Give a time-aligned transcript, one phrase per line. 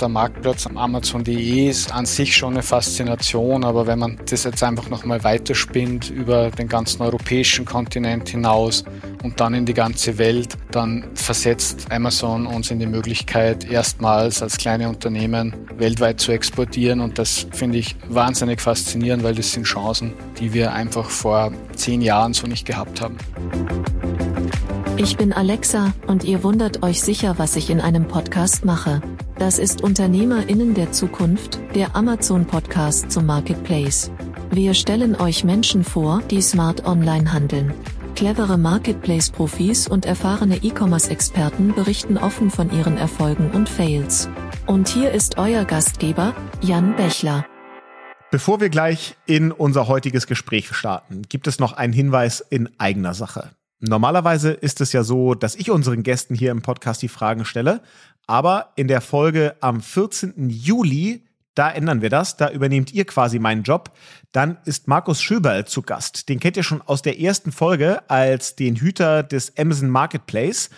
[0.00, 4.62] der Marktplatz am Amazon.de ist an sich schon eine Faszination, aber wenn man das jetzt
[4.62, 8.84] einfach nochmal weiterspinnt über den ganzen europäischen Kontinent hinaus
[9.22, 14.56] und dann in die ganze Welt, dann versetzt Amazon uns in die Möglichkeit, erstmals als
[14.56, 20.14] kleine Unternehmen weltweit zu exportieren und das finde ich wahnsinnig faszinierend, weil das sind Chancen,
[20.38, 23.16] die wir einfach vor zehn Jahren so nicht gehabt haben.
[24.96, 29.00] Ich bin Alexa und ihr wundert euch sicher, was ich in einem Podcast mache.
[29.38, 34.10] Das ist Unternehmerinnen der Zukunft, der Amazon Podcast zum Marketplace.
[34.50, 37.72] Wir stellen euch Menschen vor, die smart online handeln.
[38.16, 44.28] Clevere Marketplace-Profis und erfahrene E-Commerce-Experten berichten offen von ihren Erfolgen und Fails.
[44.66, 47.46] Und hier ist euer Gastgeber, Jan Bechler.
[48.32, 53.14] Bevor wir gleich in unser heutiges Gespräch starten, gibt es noch einen Hinweis in eigener
[53.14, 53.50] Sache.
[53.80, 57.80] Normalerweise ist es ja so, dass ich unseren Gästen hier im Podcast die Fragen stelle,
[58.28, 60.50] aber in der Folge am 14.
[60.50, 63.90] Juli, da ändern wir das, da übernehmt ihr quasi meinen Job.
[64.30, 66.28] Dann ist Markus Schöberl zu Gast.
[66.28, 70.70] Den kennt ihr schon aus der ersten Folge als den Hüter des Amazon Marketplace.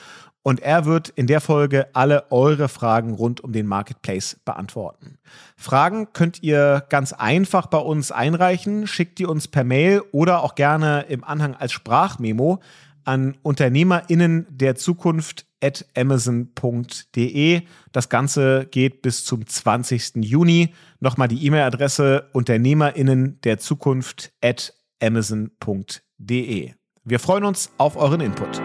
[0.42, 5.18] Und er wird in der Folge alle eure Fragen rund um den Marketplace beantworten.
[5.56, 10.54] Fragen könnt ihr ganz einfach bei uns einreichen, schickt die uns per Mail oder auch
[10.54, 12.60] gerne im Anhang als Sprachmemo
[13.10, 17.62] an UnternehmerInnen der Zukunft at amazon.de.
[17.90, 20.24] Das Ganze geht bis zum 20.
[20.24, 20.74] Juni.
[21.00, 26.72] Nochmal die E-Mail-Adresse UnternehmerInnen der Zukunft at amazon.de.
[27.02, 28.62] Wir freuen uns auf euren Input.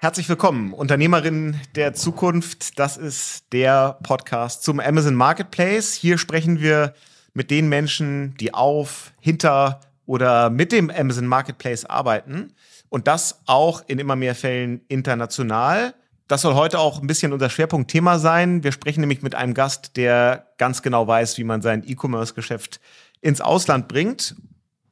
[0.00, 2.80] Herzlich willkommen, Unternehmerinnen der Zukunft.
[2.80, 5.94] Das ist der Podcast zum Amazon Marketplace.
[5.94, 6.94] Hier sprechen wir
[7.32, 9.78] mit den Menschen, die auf, hinter
[10.12, 12.52] oder mit dem Amazon Marketplace arbeiten
[12.90, 15.94] und das auch in immer mehr Fällen international.
[16.28, 18.62] Das soll heute auch ein bisschen unser Schwerpunktthema sein.
[18.62, 22.78] Wir sprechen nämlich mit einem Gast, der ganz genau weiß, wie man sein E-Commerce-Geschäft
[23.22, 24.36] ins Ausland bringt.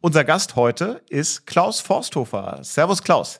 [0.00, 2.60] Unser Gast heute ist Klaus Forsthofer.
[2.62, 3.38] Servus Klaus.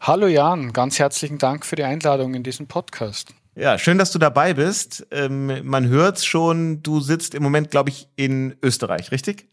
[0.00, 3.34] Hallo Jan, ganz herzlichen Dank für die Einladung in diesen Podcast.
[3.56, 5.04] Ja, schön, dass du dabei bist.
[5.10, 9.48] Ähm, man hört schon, du sitzt im Moment, glaube ich, in Österreich, richtig?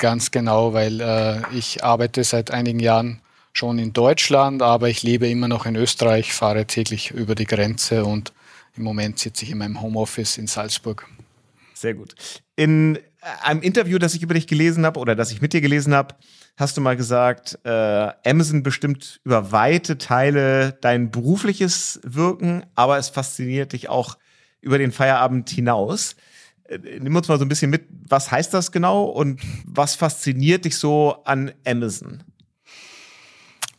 [0.00, 3.20] Ganz genau, weil äh, ich arbeite seit einigen Jahren
[3.52, 8.06] schon in Deutschland, aber ich lebe immer noch in Österreich, fahre täglich über die Grenze
[8.06, 8.32] und
[8.76, 11.06] im Moment sitze ich in meinem Homeoffice in Salzburg.
[11.74, 12.14] Sehr gut.
[12.56, 12.98] In
[13.42, 16.14] einem Interview, das ich über dich gelesen habe oder das ich mit dir gelesen habe,
[16.56, 17.70] hast du mal gesagt, äh,
[18.24, 24.16] Amazon bestimmt über weite Teile dein berufliches Wirken, aber es fasziniert dich auch
[24.62, 26.16] über den Feierabend hinaus.
[26.70, 30.64] Äh, nimm uns mal so ein bisschen mit, was heißt das genau und was fasziniert
[30.64, 32.22] dich so an Amazon?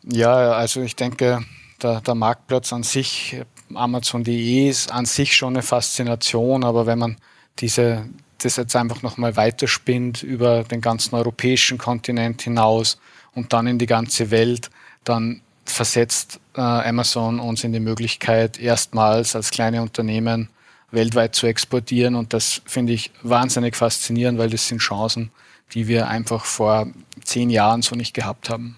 [0.04, 1.44] Ja, also ich denke,
[1.82, 3.40] der, der Marktplatz an sich,
[3.74, 7.18] Amazon.de ist an sich schon eine Faszination, aber wenn man
[7.60, 8.10] diese,
[8.40, 13.00] das jetzt einfach nochmal weiterspinnt über den ganzen europäischen Kontinent hinaus
[13.34, 14.70] und dann in die ganze Welt,
[15.04, 20.50] dann versetzt äh, Amazon uns in die Möglichkeit, erstmals als kleine Unternehmen
[20.92, 22.16] weltweit zu exportieren.
[22.16, 25.32] Und das finde ich wahnsinnig faszinierend, weil das sind Chancen,
[25.74, 26.88] die wir einfach vor
[27.24, 28.78] zehn Jahren so nicht gehabt haben.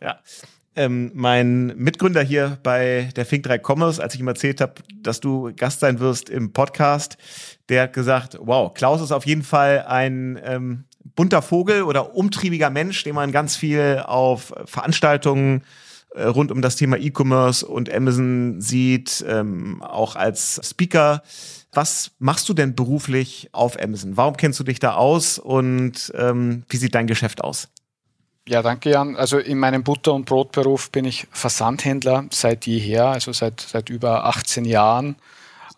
[0.00, 0.18] Ja.
[0.76, 5.20] Ähm, mein Mitgründer hier bei der Fink 3 Commerce, als ich ihm erzählt habe, dass
[5.20, 7.16] du Gast sein wirst im Podcast,
[7.68, 10.84] der hat gesagt, wow, Klaus ist auf jeden Fall ein ähm,
[11.14, 15.62] bunter Vogel oder umtriebiger Mensch, den man ganz viel auf Veranstaltungen
[16.22, 21.22] rund um das Thema E-Commerce und Amazon sieht, ähm, auch als Speaker.
[21.72, 24.16] Was machst du denn beruflich auf Amazon?
[24.16, 27.68] Warum kennst du dich da aus und ähm, wie sieht dein Geschäft aus?
[28.46, 29.16] Ja, danke Jan.
[29.16, 34.26] Also in meinem Butter- und Brotberuf bin ich Versandhändler seit jeher, also seit, seit über
[34.26, 35.16] 18 Jahren.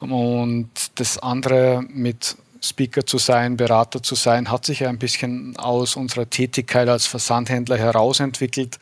[0.00, 5.56] Und das andere mit Speaker zu sein, Berater zu sein, hat sich ja ein bisschen
[5.56, 8.78] aus unserer Tätigkeit als Versandhändler herausentwickelt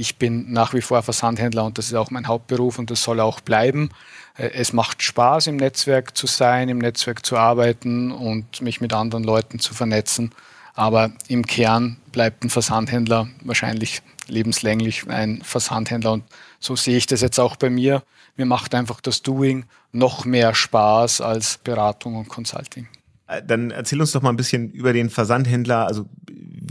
[0.00, 3.20] ich bin nach wie vor Versandhändler und das ist auch mein Hauptberuf und das soll
[3.20, 3.90] auch bleiben.
[4.36, 8.94] Äh, es macht Spaß, im Netzwerk zu sein, im Netzwerk zu arbeiten und mich mit
[8.94, 10.32] anderen Leuten zu vernetzen.
[10.74, 16.12] Aber im Kern bleibt ein Versandhändler wahrscheinlich lebenslänglich ein Versandhändler.
[16.12, 16.24] Und
[16.60, 18.02] so sehe ich das jetzt auch bei mir.
[18.36, 22.88] Mir macht einfach das Doing noch mehr Spaß als Beratung und Consulting.
[23.26, 25.86] Äh, dann erzähl uns doch mal ein bisschen über den Versandhändler.
[25.86, 26.06] Also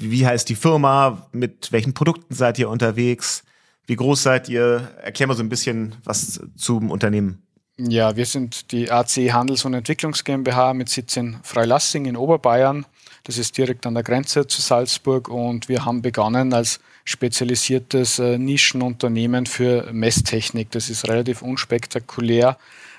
[0.02, 1.28] wie heißt die Firma?
[1.32, 3.44] Mit welchen Produkten seid ihr unterwegs?
[3.86, 4.90] Wie groß seid ihr?
[5.02, 7.42] Erklär mal so ein bisschen was zum Unternehmen.
[7.78, 12.86] Ja, wir sind die AC Handels- und Entwicklungs GmbH mit Sitz in Freilassing in Oberbayern.
[13.24, 18.38] Das ist direkt an der Grenze zu Salzburg und wir haben begonnen als spezialisiertes äh,
[18.38, 20.72] Nischenunternehmen für Messtechnik.
[20.72, 22.58] Das ist relativ unspektakulär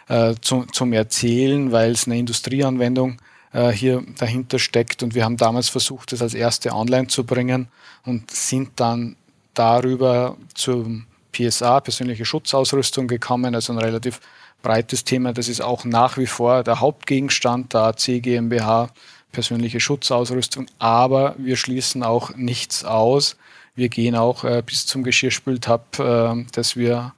[0.08, 3.18] äh, zu, zum Erzählen, weil es eine Industrieanwendung
[3.52, 5.02] äh, hier dahinter steckt.
[5.02, 7.68] Und wir haben damals versucht, das als erste online zu bringen
[8.04, 9.16] und sind dann
[9.54, 14.20] darüber zum PSA, persönliche Schutzausrüstung, gekommen, also ein relativ
[14.62, 15.32] breites Thema.
[15.32, 18.90] Das ist auch nach wie vor der Hauptgegenstand der AC GmbH,
[19.32, 20.66] persönliche Schutzausrüstung.
[20.78, 23.36] Aber wir schließen auch nichts aus.
[23.74, 27.14] Wir gehen auch äh, bis zum Geschirrspültab, äh, dass wir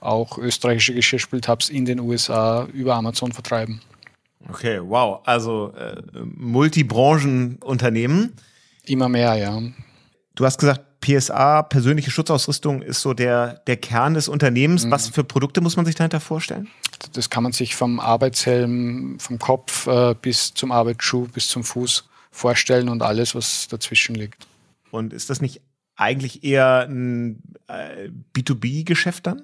[0.00, 3.80] auch österreichische Geschirrspültabs in den USA über Amazon vertreiben.
[4.48, 5.20] Okay, wow.
[5.24, 6.02] Also äh,
[6.36, 8.34] Multibranchenunternehmen.
[8.84, 9.60] Immer mehr, ja.
[10.34, 14.84] Du hast gesagt, PSA, persönliche Schutzausrüstung, ist so der, der Kern des Unternehmens.
[14.84, 14.90] Mhm.
[14.90, 16.68] Was für Produkte muss man sich dahinter vorstellen?
[17.12, 22.08] Das kann man sich vom Arbeitshelm, vom Kopf äh, bis zum Arbeitsschuh, bis zum Fuß
[22.30, 24.46] vorstellen und alles, was dazwischen liegt.
[24.90, 25.60] Und ist das nicht
[25.96, 29.42] eigentlich eher ein äh, B2B-Geschäft dann?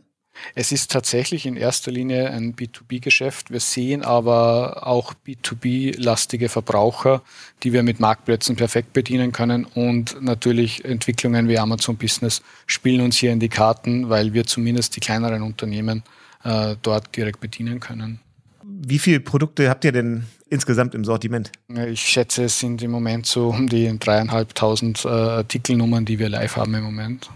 [0.54, 3.50] Es ist tatsächlich in erster Linie ein B2B-Geschäft.
[3.50, 7.22] Wir sehen aber auch B2B-lastige Verbraucher,
[7.62, 9.64] die wir mit Marktplätzen perfekt bedienen können.
[9.64, 14.96] Und natürlich Entwicklungen wie Amazon Business spielen uns hier in die Karten, weil wir zumindest
[14.96, 16.02] die kleineren Unternehmen
[16.44, 18.20] äh, dort direkt bedienen können.
[18.62, 21.52] Wie viele Produkte habt ihr denn insgesamt im Sortiment?
[21.88, 26.56] Ich schätze, es sind im Moment so um die dreieinhalbtausend äh, Artikelnummern, die wir live
[26.56, 27.30] haben im Moment.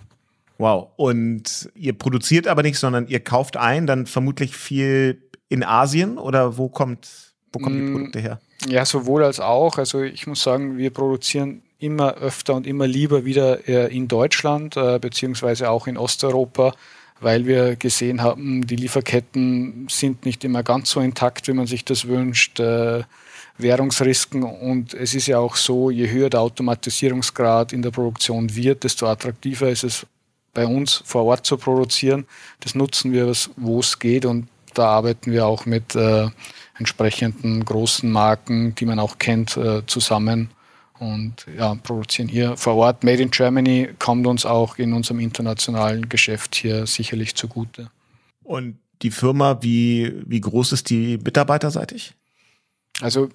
[0.58, 0.88] Wow.
[0.96, 6.58] Und ihr produziert aber nicht, sondern ihr kauft ein, dann vermutlich viel in Asien oder
[6.58, 7.08] wo kommt,
[7.52, 8.40] wo kommen die mm, Produkte her?
[8.68, 9.78] Ja, sowohl als auch.
[9.78, 14.76] Also ich muss sagen, wir produzieren immer öfter und immer lieber wieder äh, in Deutschland,
[14.76, 16.74] äh, beziehungsweise auch in Osteuropa,
[17.20, 21.84] weil wir gesehen haben, die Lieferketten sind nicht immer ganz so intakt, wie man sich
[21.84, 22.58] das wünscht.
[22.58, 23.04] Äh,
[23.60, 28.84] Währungsrisken und es ist ja auch so, je höher der Automatisierungsgrad in der Produktion wird,
[28.84, 30.06] desto attraktiver ist es
[30.58, 32.26] bei uns vor Ort zu produzieren.
[32.58, 36.28] Das nutzen wir, wo es geht und da arbeiten wir auch mit äh,
[36.76, 40.50] entsprechenden großen Marken, die man auch kennt, äh, zusammen
[40.98, 43.04] und ja, produzieren hier vor Ort.
[43.04, 47.92] Made in Germany kommt uns auch in unserem internationalen Geschäft hier sicherlich zugute.
[48.42, 52.14] Und die Firma, wie, wie groß ist die mitarbeiterseitig?
[53.00, 53.28] Also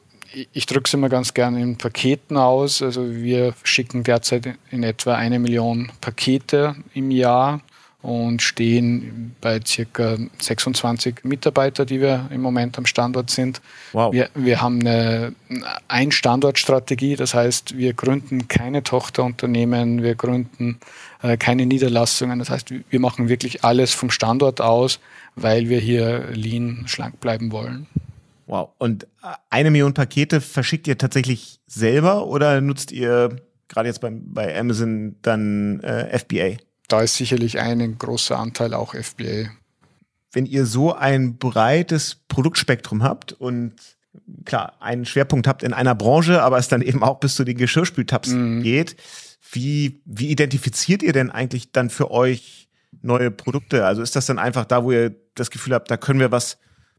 [0.52, 2.82] ich drücke es immer ganz gerne in Paketen aus.
[2.82, 7.62] Also wir schicken derzeit in etwa eine Million Pakete im Jahr
[8.04, 13.62] und stehen bei circa 26 Mitarbeiter, die wir im Moment am Standort sind.
[13.94, 14.12] Wow.
[14.12, 15.34] Wir, wir haben eine
[15.88, 20.80] Ein-Standort-Strategie, das heißt, wir gründen keine Tochterunternehmen, wir gründen
[21.22, 22.40] äh, keine Niederlassungen.
[22.40, 25.00] Das heißt, wir machen wirklich alles vom Standort aus,
[25.38, 27.88] weil wir hier lean schlank bleiben wollen.
[28.46, 28.72] Wow.
[28.78, 29.08] Und äh,
[29.50, 33.38] eine Million Pakete verschickt ihr tatsächlich selber oder nutzt ihr
[33.68, 36.58] gerade jetzt beim, bei Amazon dann äh, FBA?
[36.88, 39.50] Da ist sicherlich ein großer Anteil auch FBA.
[40.32, 43.74] Wenn ihr so ein breites Produktspektrum habt und
[44.46, 47.58] klar, einen Schwerpunkt habt in einer Branche, aber es dann eben auch bis zu den
[47.58, 48.64] Geschirrspültabs mhm.
[48.64, 48.96] geht,
[49.52, 52.70] wie, wie identifiziert ihr denn eigentlich dann für euch
[53.02, 53.86] neue Produkte?
[53.86, 56.58] Also ist das dann einfach da, wo ihr das Gefühl habt, da können wir was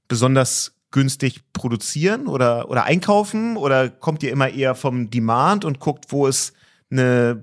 [0.09, 3.57] besonders günstig produzieren oder, oder einkaufen?
[3.57, 6.55] Oder kommt ihr immer eher vom Demand und guckt, wo ist
[6.89, 7.43] eine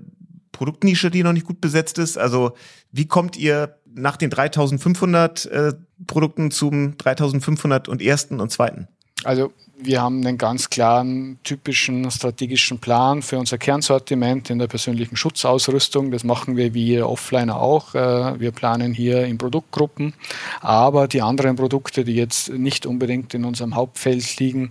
[0.52, 2.16] Produktnische, die noch nicht gut besetzt ist?
[2.16, 2.52] Also
[2.92, 5.74] wie kommt ihr nach den 3500 äh,
[6.06, 8.88] Produkten zum 3500 und ersten und zweiten?
[9.22, 9.52] Also
[9.84, 16.10] wir haben einen ganz klaren, typischen strategischen Plan für unser Kernsortiment in der persönlichen Schutzausrüstung.
[16.10, 17.94] Das machen wir wie Offliner auch.
[17.94, 20.14] Äh, wir planen hier in Produktgruppen.
[20.60, 24.70] Aber die anderen Produkte, die jetzt nicht unbedingt in unserem Hauptfeld liegen,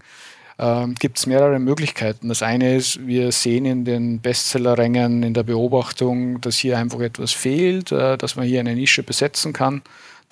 [0.59, 2.29] ähm, gibt es mehrere Möglichkeiten.
[2.29, 7.31] Das eine ist, wir sehen in den Bestsellerrängen, in der Beobachtung, dass hier einfach etwas
[7.31, 9.81] fehlt, äh, dass man hier eine Nische besetzen kann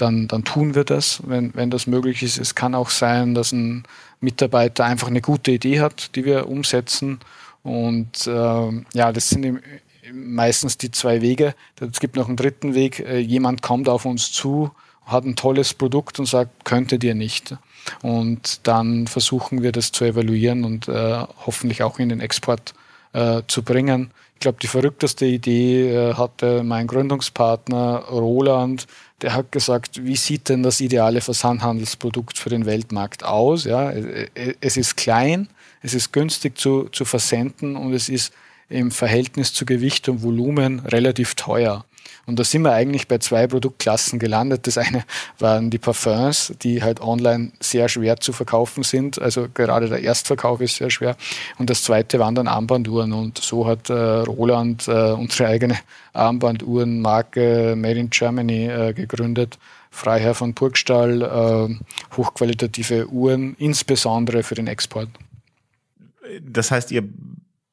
[0.02, 2.38] dann, dann tun wir das, wenn, wenn das möglich ist.
[2.38, 3.84] Es kann auch sein, dass ein
[4.22, 7.20] Mitarbeiter einfach eine gute Idee hat, die wir umsetzen.
[7.64, 9.62] Und äh, ja, das sind
[10.14, 11.54] meistens die zwei Wege.
[11.80, 13.00] Es gibt noch einen dritten Weg.
[13.00, 14.72] Äh, jemand kommt auf uns zu,
[15.06, 17.56] hat ein tolles Produkt und sagt, könnte dir nicht.
[18.02, 22.74] Und dann versuchen wir das zu evaluieren und äh, hoffentlich auch in den Export
[23.14, 24.12] äh, zu bringen.
[24.40, 28.88] Ich glaube, die verrückteste Idee äh, hatte mein Gründungspartner Roland.
[29.22, 33.66] Der hat gesagt, wie sieht denn das ideale Versandhandelsprodukt für den Weltmarkt aus?
[33.66, 33.92] Ja,
[34.62, 35.50] es ist klein,
[35.82, 38.32] es ist günstig zu, zu versenden und es ist
[38.70, 41.84] im Verhältnis zu Gewicht und Volumen relativ teuer.
[42.26, 44.68] Und da sind wir eigentlich bei zwei Produktklassen gelandet.
[44.68, 45.04] Das eine
[45.40, 49.22] waren die Parfums, die halt online sehr schwer zu verkaufen sind.
[49.22, 51.16] Also gerade der Erstverkauf ist sehr schwer.
[51.58, 53.14] Und das zweite waren dann Armbanduhren.
[53.14, 55.78] Und so hat äh, Roland äh, unsere eigene
[56.14, 59.58] Armbanduhrenmarke Made in Germany äh, gegründet,
[59.92, 65.10] Freiherr von Burgstall, äh, hochqualitative Uhren, insbesondere für den Export.
[66.42, 67.04] Das heißt, ihr,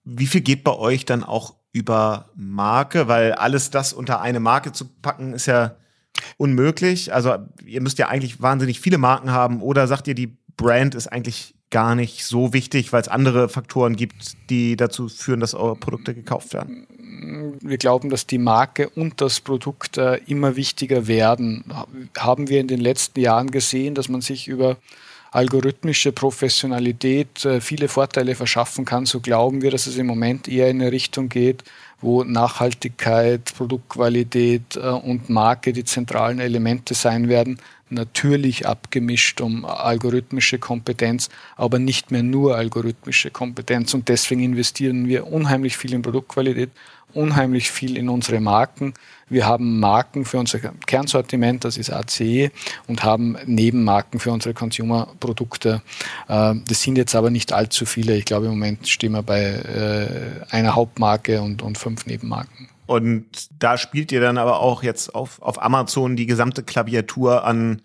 [0.05, 3.06] wie viel geht bei euch dann auch über Marke?
[3.06, 5.76] Weil alles das unter eine Marke zu packen, ist ja
[6.38, 7.12] unmöglich.
[7.12, 11.09] Also ihr müsst ja eigentlich wahnsinnig viele Marken haben oder sagt ihr, die Brand ist
[11.09, 15.76] eigentlich gar nicht so wichtig, weil es andere Faktoren gibt, die dazu führen, dass eure
[15.76, 16.87] Produkte gekauft werden?
[17.61, 21.64] Wir glauben, dass die Marke und das Produkt äh, immer wichtiger werden.
[22.16, 24.76] Haben wir in den letzten Jahren gesehen, dass man sich über
[25.37, 30.71] algorithmische Professionalität äh, viele Vorteile verschaffen kann, so glauben wir, dass es im Moment eher
[30.71, 31.62] in eine Richtung geht,
[32.00, 37.59] wo Nachhaltigkeit, Produktqualität äh, und Marke die zentralen Elemente sein werden,
[37.90, 43.93] natürlich abgemischt um algorithmische Kompetenz, aber nicht mehr nur algorithmische Kompetenz.
[43.93, 46.71] Und deswegen investieren wir unheimlich viel in Produktqualität,
[47.16, 48.94] unheimlich viel in unsere Marken.
[49.28, 52.50] Wir haben Marken für unser Kernsortiment, das ist ACE,
[52.87, 55.82] und haben Nebenmarken für unsere Consumer-Produkte.
[56.28, 58.16] Äh, das sind jetzt aber nicht allzu viele.
[58.16, 62.68] Ich glaube, im Moment stehen wir bei äh, einer Hauptmarke und, und fünf Nebenmarken.
[62.87, 63.26] Und
[63.58, 67.82] da spielt ihr dann aber auch jetzt auf, auf Amazon die gesamte Klaviatur an,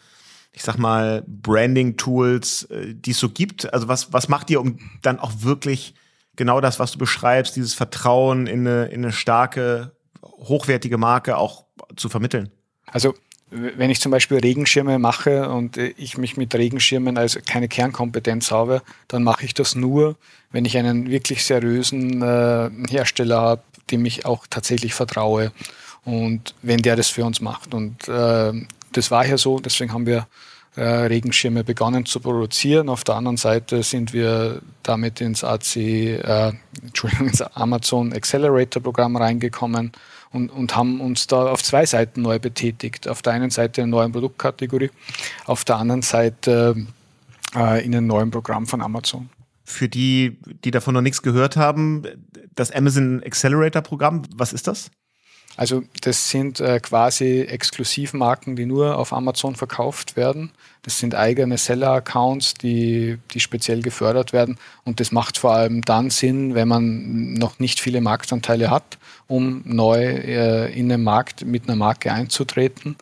[0.53, 3.73] ich sag mal, Branding-Tools, äh, die es so gibt.
[3.73, 5.95] Also was, was macht ihr, um dann auch wirklich
[6.41, 9.91] genau das, was du beschreibst, dieses Vertrauen in eine, in eine starke,
[10.23, 12.49] hochwertige Marke auch zu vermitteln?
[12.87, 13.13] Also
[13.51, 18.49] wenn ich zum Beispiel Regenschirme mache und äh, ich mich mit Regenschirmen als keine Kernkompetenz
[18.49, 20.15] habe, dann mache ich das nur,
[20.51, 25.51] wenn ich einen wirklich seriösen äh, Hersteller habe, dem ich auch tatsächlich vertraue
[26.05, 27.75] und wenn der das für uns macht.
[27.75, 28.51] Und äh,
[28.93, 30.25] das war ja so, deswegen haben wir
[30.75, 32.89] äh, Regenschirme begonnen zu produzieren.
[32.89, 39.17] Auf der anderen Seite sind wir damit ins AC, äh, Entschuldigung, ins Amazon Accelerator Programm
[39.17, 39.91] reingekommen
[40.31, 43.07] und, und haben uns da auf zwei Seiten neu betätigt.
[43.07, 44.91] Auf der einen Seite eine neue Produktkategorie,
[45.45, 46.75] auf der anderen Seite
[47.55, 49.29] äh, in einem neuen Programm von Amazon.
[49.65, 52.03] Für die, die davon noch nichts gehört haben,
[52.55, 54.89] das Amazon Accelerator Programm, was ist das?
[55.57, 60.51] Also das sind äh, quasi Exklusivmarken, die nur auf Amazon verkauft werden.
[60.83, 64.57] Das sind eigene Seller-Accounts, die, die speziell gefördert werden.
[64.83, 69.61] Und das macht vor allem dann Sinn, wenn man noch nicht viele Marktanteile hat, um
[69.65, 72.95] neu äh, in den Markt mit einer Marke einzutreten.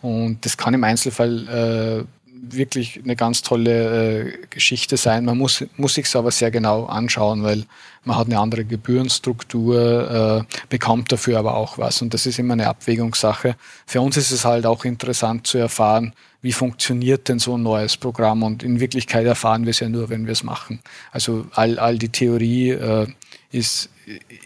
[0.00, 5.24] Und das kann im Einzelfall äh, wirklich eine ganz tolle äh, Geschichte sein.
[5.24, 7.64] Man muss, muss sich aber sehr genau anschauen, weil
[8.04, 12.02] man hat eine andere Gebührenstruktur, äh, bekommt dafür aber auch was.
[12.02, 13.56] Und das ist immer eine Abwägungssache.
[13.86, 16.12] Für uns ist es halt auch interessant zu erfahren,
[16.42, 18.42] wie funktioniert denn so ein neues Programm?
[18.42, 20.80] Und in Wirklichkeit erfahren wir es ja nur, wenn wir es machen.
[21.10, 23.06] Also all, all die Theorie äh,
[23.50, 23.90] ist,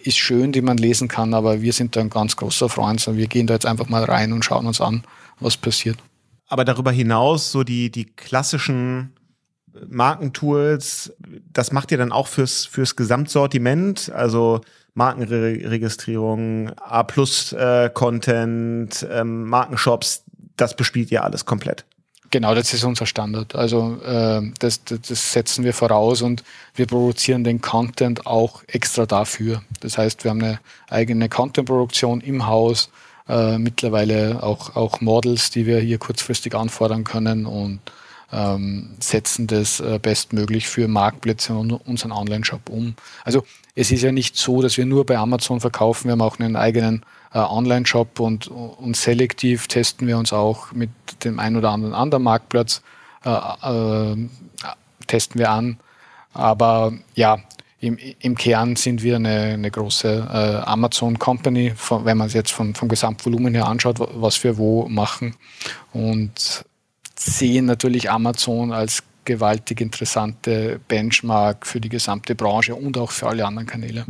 [0.03, 3.07] ist schön, die man lesen kann, aber wir sind da ein ganz großer Freund.
[3.07, 5.05] Und wir gehen da jetzt einfach mal rein und schauen uns an,
[5.41, 5.99] was passiert.
[6.51, 9.15] Aber darüber hinaus, so die, die klassischen
[9.89, 11.15] Markentools,
[11.53, 14.61] das macht ihr dann auch fürs, fürs Gesamtsortiment, also
[14.95, 20.25] Markenregistrierung, A-Plus-Content, äh, ähm, Markenshops,
[20.57, 21.85] das bespielt ihr alles komplett.
[22.33, 23.57] Genau, das ist unser Standard.
[23.57, 26.43] Also äh, das, das, das setzen wir voraus und
[26.75, 29.63] wir produzieren den Content auch extra dafür.
[29.81, 32.91] Das heißt, wir haben eine eigene Content-Produktion im Haus,
[33.31, 37.81] äh, mittlerweile auch, auch Models, die wir hier kurzfristig anfordern können und
[38.33, 42.95] ähm, setzen das äh, bestmöglich für Marktplätze und unseren Online-Shop um.
[43.25, 43.45] Also
[43.75, 46.57] es ist ja nicht so, dass wir nur bei Amazon verkaufen, wir haben auch einen
[46.57, 50.91] eigenen äh, Online-Shop und, und selektiv testen wir uns auch mit
[51.25, 52.83] dem ein oder anderen anderen Marktplatz,
[53.25, 54.17] äh, äh,
[55.07, 55.79] testen wir an.
[56.33, 57.39] Aber ja,
[57.81, 62.35] im, im Kern sind wir eine, eine große äh, Amazon Company, von, wenn man es
[62.35, 65.35] jetzt vom, vom Gesamtvolumen her anschaut, was wir wo machen.
[65.93, 66.65] Und
[67.19, 73.47] sehen natürlich Amazon als gewaltig interessante Benchmark für die gesamte Branche und auch für alle
[73.47, 74.05] anderen Kanäle.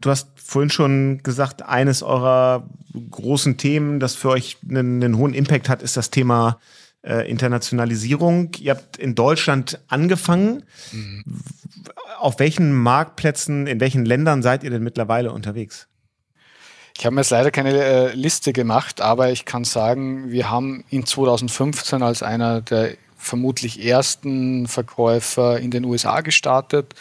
[0.00, 2.68] Du hast vorhin schon gesagt, eines eurer
[3.10, 6.58] großen Themen, das für euch einen, einen hohen Impact hat, ist das Thema
[7.02, 8.50] äh, Internationalisierung.
[8.58, 10.64] Ihr habt in Deutschland angefangen.
[10.90, 11.24] Mhm.
[12.22, 15.88] Auf welchen Marktplätzen, in welchen Ländern seid ihr denn mittlerweile unterwegs?
[16.96, 20.84] Ich habe mir jetzt leider keine äh, Liste gemacht, aber ich kann sagen, wir haben
[20.88, 26.94] in 2015 als einer der vermutlich ersten Verkäufer in den USA gestartet.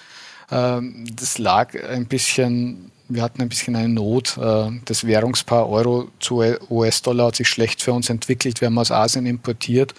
[0.50, 4.40] Ähm, das lag ein bisschen, wir hatten ein bisschen eine Not.
[4.40, 8.60] Äh, das Währungspaar Euro zu US-Dollar hat sich schlecht für uns entwickelt.
[8.60, 9.94] Wir haben aus Asien importiert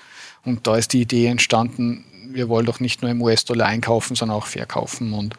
[0.44, 4.36] und da ist die Idee entstanden, wir wollen doch nicht nur im US-Dollar einkaufen, sondern
[4.36, 5.12] auch verkaufen.
[5.12, 5.34] Und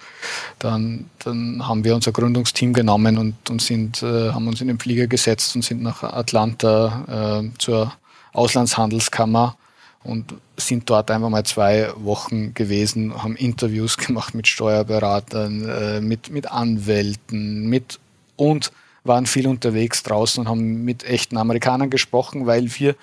[0.60, 4.80] dann, dann haben wir unser Gründungsteam genommen und, und sind, äh, haben uns in den
[4.80, 7.94] Flieger gesetzt und sind nach Atlanta äh, zur
[8.34, 9.56] Auslandshandelskammer
[10.04, 16.30] und sind dort einfach mal zwei Wochen gewesen, haben Interviews gemacht mit Steuerberatern, äh, mit,
[16.30, 18.00] mit Anwälten, mit
[18.36, 18.72] und
[19.04, 22.96] waren viel unterwegs draußen und haben mit echten Amerikanern gesprochen, weil wir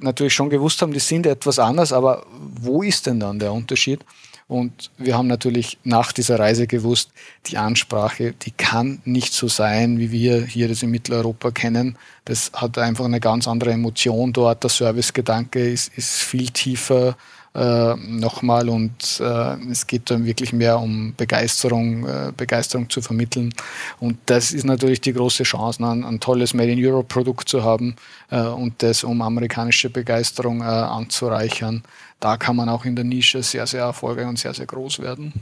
[0.00, 2.24] natürlich schon gewusst haben, die sind etwas anders, aber
[2.60, 4.04] wo ist denn dann der Unterschied?
[4.48, 7.10] Und wir haben natürlich nach dieser Reise gewusst,
[7.46, 11.98] die Ansprache, die kann nicht so sein, wie wir hier das in Mitteleuropa kennen.
[12.24, 14.62] Das hat einfach eine ganz andere Emotion dort.
[14.62, 17.14] Der Servicegedanke ist, ist viel tiefer
[17.58, 23.52] äh, nochmal und äh, es geht dann wirklich mehr um Begeisterung, äh, Begeisterung zu vermitteln.
[23.98, 27.48] Und das ist natürlich die große Chance, ne, ein, ein tolles Made in Europe Produkt
[27.48, 27.96] zu haben
[28.30, 31.82] äh, und das um amerikanische Begeisterung äh, anzureichern.
[32.20, 35.32] Da kann man auch in der Nische sehr, sehr erfolgreich und sehr, sehr groß werden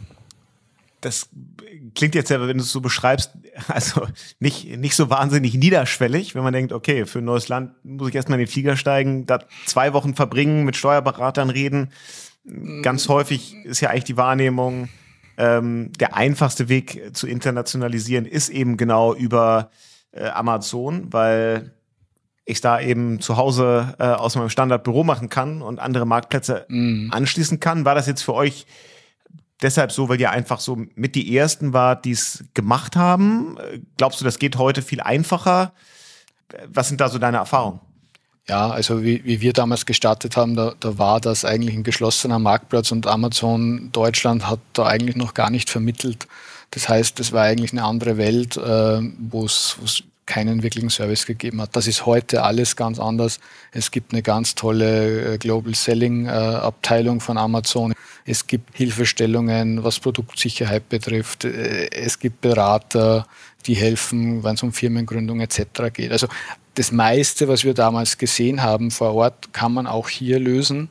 [1.00, 1.28] das
[1.94, 3.32] klingt jetzt ja, wenn du es so beschreibst,
[3.68, 4.06] also
[4.40, 8.14] nicht, nicht so wahnsinnig niederschwellig, wenn man denkt, okay, für ein neues Land muss ich
[8.14, 11.92] erstmal in den Flieger steigen, da zwei Wochen verbringen, mit Steuerberatern reden.
[12.82, 14.88] Ganz häufig ist ja eigentlich die Wahrnehmung,
[15.38, 19.70] ähm, der einfachste Weg zu internationalisieren ist eben genau über
[20.12, 21.72] äh, Amazon, weil
[22.46, 27.08] ich da eben zu Hause äh, aus meinem Standardbüro machen kann und andere Marktplätze mm.
[27.10, 27.84] anschließen kann.
[27.84, 28.66] War das jetzt für euch
[29.62, 33.56] deshalb so, weil ihr einfach so mit die ersten wart, die es gemacht haben?
[33.96, 35.72] Glaubst du, das geht heute viel einfacher?
[36.68, 37.80] Was sind da so deine Erfahrungen?
[38.48, 42.38] Ja, also wie, wie wir damals gestartet haben, da, da war das eigentlich ein geschlossener
[42.38, 46.28] Marktplatz und Amazon Deutschland hat da eigentlich noch gar nicht vermittelt.
[46.70, 49.76] Das heißt, das war eigentlich eine andere Welt, äh, wo es
[50.26, 51.74] keinen wirklichen Service gegeben hat.
[51.74, 53.38] Das ist heute alles ganz anders.
[53.72, 57.94] Es gibt eine ganz tolle äh, Global Selling äh, Abteilung von Amazon.
[58.26, 61.44] Es gibt Hilfestellungen, was Produktsicherheit betrifft.
[61.44, 63.26] Äh, es gibt Berater,
[63.66, 65.92] die helfen, wenn es um Firmengründung etc.
[65.92, 66.12] geht.
[66.12, 66.28] Also
[66.74, 70.88] das meiste, was wir damals gesehen haben vor Ort, kann man auch hier lösen.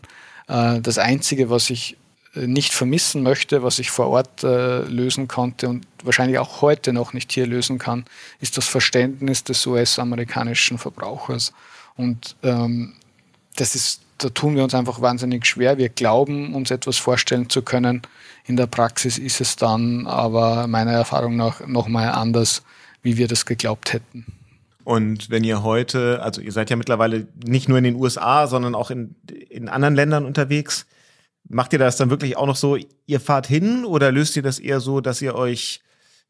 [0.48, 1.96] Das Einzige, was ich
[2.36, 7.14] nicht vermissen möchte, was ich vor Ort äh, lösen konnte und wahrscheinlich auch heute noch
[7.14, 8.06] nicht hier lösen kann,
[8.42, 11.54] ist das Verständnis des US-amerikanischen Verbrauchers.
[11.96, 12.94] Und ähm,
[13.56, 15.78] das ist, da tun wir uns einfach wahnsinnig schwer.
[15.78, 18.02] Wir glauben, uns etwas vorstellen zu können.
[18.46, 22.64] In der Praxis ist es dann aber meiner Erfahrung nach nochmal anders,
[23.02, 24.26] wie wir das geglaubt hätten.
[24.84, 28.76] Und wenn ihr heute, also ihr seid ja mittlerweile nicht nur in den USA, sondern
[28.76, 29.16] auch in,
[29.50, 30.86] in anderen Ländern unterwegs,
[31.48, 34.58] Macht ihr das dann wirklich auch noch so, ihr fahrt hin oder löst ihr das
[34.58, 35.82] eher so, dass ihr euch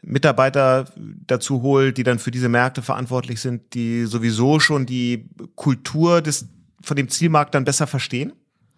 [0.02, 0.86] Mitarbeiter
[1.26, 6.48] dazu holt, die dann für diese Märkte verantwortlich sind, die sowieso schon die Kultur des,
[6.86, 8.34] von dem Zielmarkt dann besser verstehen?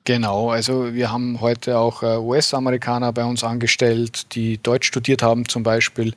[0.05, 5.49] Genau, also wir haben heute auch äh, US-Amerikaner bei uns angestellt, die Deutsch studiert haben
[5.49, 6.13] zum Beispiel.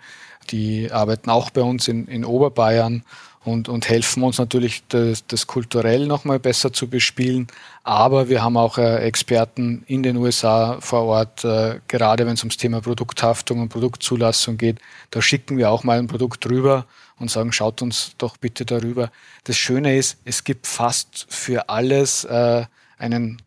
[0.51, 3.03] Die arbeiten auch bei uns in, in Oberbayern
[3.45, 7.47] und, und helfen uns natürlich, das, das kulturell nochmal besser zu bespielen.
[7.83, 12.43] Aber wir haben auch äh, Experten in den USA vor Ort, äh, gerade wenn es
[12.43, 14.79] ums Thema Produkthaftung und Produktzulassung geht.
[15.11, 16.87] Da schicken wir auch mal ein Produkt rüber
[17.21, 19.11] und sagen, schaut uns doch bitte darüber.
[19.45, 22.65] Das Schöne ist, es gibt fast für alles äh,
[22.99, 23.41] einen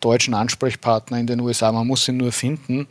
[0.00, 1.70] deutschen Ansprechpartner in den USA.
[1.72, 2.86] Man muss ihn nur finden,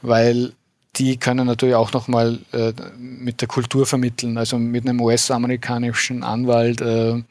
[0.00, 0.52] weil
[0.96, 6.80] die können natürlich auch nochmal äh, mit der Kultur vermitteln, also mit einem US-amerikanischen Anwalt.
[6.80, 7.22] Äh,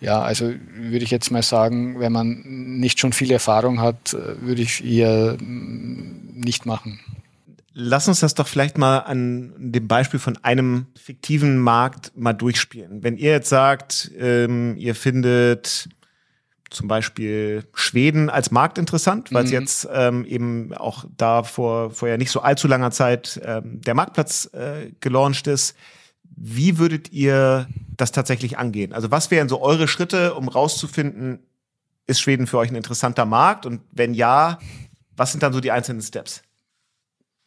[0.00, 4.40] ja, also würde ich jetzt mal sagen, wenn man nicht schon viel Erfahrung hat, äh,
[4.40, 7.00] würde ich eher mm, nicht machen.
[7.80, 13.04] Lass uns das doch vielleicht mal an dem Beispiel von einem fiktiven Markt mal durchspielen.
[13.04, 15.88] Wenn ihr jetzt sagt, ähm, ihr findet
[16.70, 19.60] zum Beispiel Schweden als Markt interessant, weil es mhm.
[19.60, 23.94] jetzt ähm, eben auch da vor, vor ja nicht so allzu langer Zeit ähm, der
[23.94, 25.76] Marktplatz äh, gelauncht ist.
[26.24, 28.92] Wie würdet ihr das tatsächlich angehen?
[28.92, 31.46] Also was wären so eure Schritte, um rauszufinden,
[32.08, 33.66] ist Schweden für euch ein interessanter Markt?
[33.66, 34.58] Und wenn ja,
[35.16, 36.42] was sind dann so die einzelnen Steps?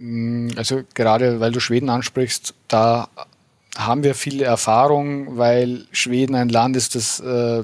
[0.01, 3.07] Mm, also gerade weil du Schweden ansprichst, da
[3.77, 7.63] haben wir viele Erfahrung, weil Schweden ein Land ist, das äh,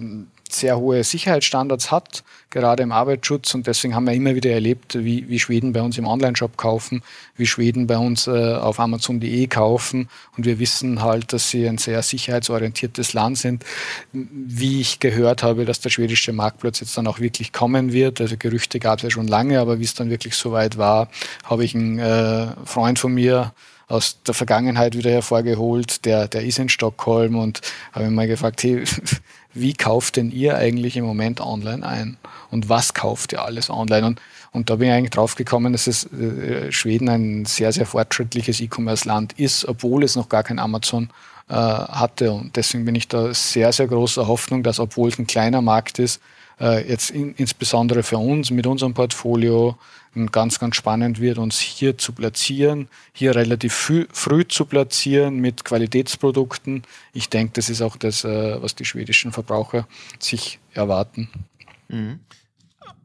[0.60, 3.54] sehr hohe Sicherheitsstandards hat, gerade im Arbeitsschutz.
[3.54, 7.04] Und deswegen haben wir immer wieder erlebt, wie, wie Schweden bei uns im Online-Shop kaufen,
[7.36, 10.10] wie Schweden bei uns äh, auf Amazon.de kaufen.
[10.36, 13.63] Und wir wissen halt, dass sie ein sehr sicherheitsorientiertes Land sind.
[14.12, 18.22] Wie ich gehört habe, dass der schwedische Marktplatz jetzt dann auch wirklich kommen wird.
[18.22, 21.10] Also Gerüchte gab es ja schon lange, aber wie es dann wirklich soweit war,
[21.43, 23.54] habe ich einen äh, Freund von mir,
[23.88, 27.62] aus der Vergangenheit wieder hervorgeholt, der, der ist in Stockholm und
[27.93, 28.84] habe ihn mal gefragt, hey,
[29.54, 32.17] wie kauft denn ihr eigentlich im Moment online ein?
[32.52, 34.06] Und was kauft ihr alles online?
[34.06, 34.21] Und,
[34.52, 38.60] und da bin ich eigentlich drauf gekommen, dass es äh, Schweden ein sehr, sehr fortschrittliches
[38.60, 41.10] E-Commerce-Land ist, obwohl es noch gar kein Amazon
[41.50, 42.34] äh, hatte.
[42.34, 45.97] Und deswegen bin ich da sehr, sehr großer Hoffnung, dass obwohl es ein kleiner Markt
[45.97, 46.21] ist,
[46.60, 49.78] äh, jetzt in, insbesondere für uns mit unserem Portfolio
[50.32, 55.63] ganz, ganz spannend wird, uns hier zu platzieren, hier relativ früh, früh zu platzieren mit
[55.63, 56.84] Qualitätsprodukten.
[57.13, 59.88] Ich denke, das ist auch das, äh, was die schwedischen Verbraucher
[60.20, 61.30] sich erwarten.
[61.89, 62.20] Mhm.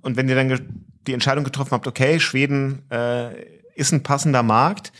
[0.01, 3.31] Und wenn ihr dann die Entscheidung getroffen habt, okay, Schweden äh,
[3.75, 4.93] ist ein passender Markt,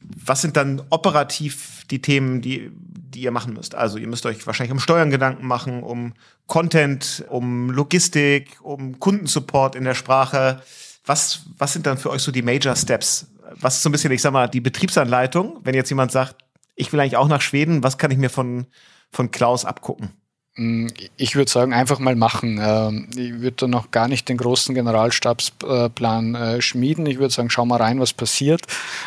[0.00, 2.70] was sind dann operativ die Themen, die,
[3.12, 3.74] die ihr machen müsst?
[3.74, 6.14] Also ihr müsst euch wahrscheinlich um Steuern Gedanken machen, um
[6.46, 10.60] Content, um Logistik, um Kundensupport in der Sprache.
[11.06, 13.28] Was, was sind dann für euch so die Major Steps?
[13.60, 16.36] Was ist so ein bisschen, ich sag mal, die Betriebsanleitung, wenn jetzt jemand sagt,
[16.74, 18.66] ich will eigentlich auch nach Schweden, was kann ich mir von,
[19.10, 20.10] von Klaus abgucken?
[20.56, 22.60] Mm, ich würde sagen, einfach mal machen.
[22.62, 27.06] Ähm, ich würde da noch gar nicht den großen Generalstabsplan äh, schmieden.
[27.06, 28.62] Ich würde sagen, schau mal rein, was passiert.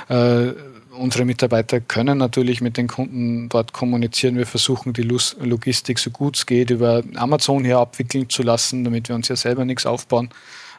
[0.09, 0.53] Äh,
[0.97, 4.37] unsere Mitarbeiter können natürlich mit den Kunden dort kommunizieren.
[4.37, 9.09] Wir versuchen die Logistik so gut es geht über Amazon hier abwickeln zu lassen, damit
[9.09, 10.29] wir uns ja selber nichts aufbauen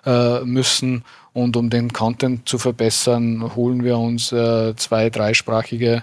[0.04, 1.04] äh, müssen.
[1.32, 6.00] Und um den Content zu verbessern, holen wir uns zwei, dreisprachige äh,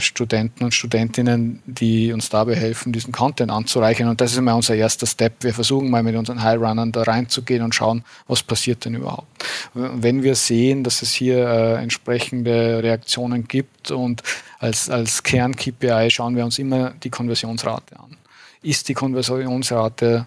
[0.00, 4.08] Studenten und Studentinnen, die uns dabei helfen, diesen Content anzureichern.
[4.08, 5.42] Und das ist mal unser erster Step.
[5.42, 9.44] Wir versuchen mal mit unseren High-Runnern da reinzugehen und schauen, was passiert denn überhaupt.
[9.72, 14.22] Wenn wir sehen, dass es hier äh, entsprechende Reaktionen gibt und
[14.58, 18.16] als, als Kern-KPI schauen wir uns immer die Konversionsrate an.
[18.62, 20.26] Ist die Konversionsrate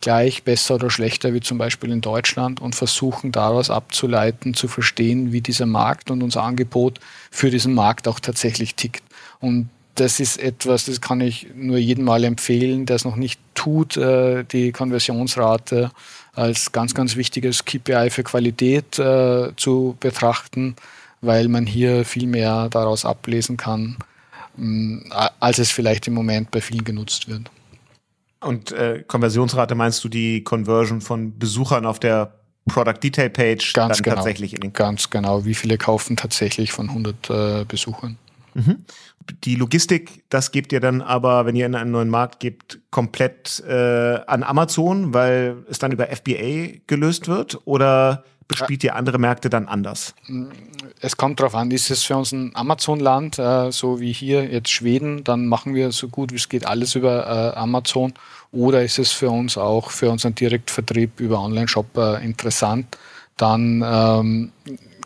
[0.00, 5.32] gleich, besser oder schlechter wie zum Beispiel in Deutschland und versuchen daraus abzuleiten, zu verstehen,
[5.32, 9.02] wie dieser Markt und unser Angebot für diesen Markt auch tatsächlich tickt.
[9.40, 13.40] Und das ist etwas, das kann ich nur jedem Mal empfehlen, der es noch nicht
[13.54, 15.90] tut, äh, die Konversionsrate
[16.34, 20.76] als ganz, ganz wichtiges KPI für Qualität äh, zu betrachten,
[21.20, 23.96] weil man hier viel mehr daraus ablesen kann,
[25.40, 27.50] als es vielleicht im Moment bei vielen genutzt wird.
[28.40, 32.34] Und äh, Konversionsrate meinst du die Conversion von Besuchern auf der
[32.68, 35.44] Product Detail Page ganz dann genau, tatsächlich in den Ganz genau.
[35.44, 38.16] Wie viele kaufen tatsächlich von 100 äh, Besuchern?
[38.54, 38.84] Mhm.
[39.44, 43.62] Die Logistik, das gebt ihr dann aber, wenn ihr in einen neuen Markt gebt, komplett
[43.68, 47.58] äh, an Amazon, weil es dann über FBA gelöst wird?
[47.66, 50.14] Oder bespielt ihr andere Märkte dann anders?
[51.00, 54.70] Es kommt darauf an, ist es für uns ein Amazon-Land, äh, so wie hier jetzt
[54.70, 58.14] Schweden, dann machen wir so gut wie es geht alles über äh, Amazon.
[58.50, 62.96] Oder ist es für uns auch für unseren Direktvertrieb über Online-Shop äh, interessant?
[63.36, 64.52] Dann ähm,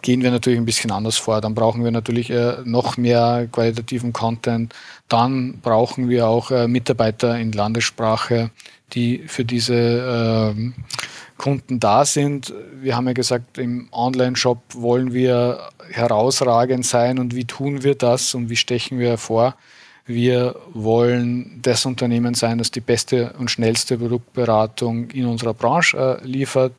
[0.02, 1.40] gehen wir natürlich ein bisschen anders vor.
[1.40, 4.74] Dann brauchen wir natürlich äh, noch mehr qualitativen Content.
[5.08, 8.50] Dann brauchen wir auch äh, Mitarbeiter in Landessprache,
[8.92, 10.70] die für diese äh,
[11.38, 12.52] Kunden da sind.
[12.80, 18.34] Wir haben ja gesagt, im Online-Shop wollen wir herausragend sein und wie tun wir das
[18.34, 19.56] und wie stechen wir hervor?
[20.04, 26.26] Wir wollen das Unternehmen sein, das die beste und schnellste Produktberatung in unserer Branche äh,
[26.26, 26.72] liefert.